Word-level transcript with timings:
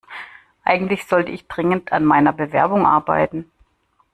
Eigentlich 0.63 1.05
sollte 1.05 1.31
ich 1.31 1.47
dringend 1.47 1.91
an 1.93 2.05
meiner 2.05 2.33
Bewerbung 2.33 2.87
arbeiten. 2.87 3.51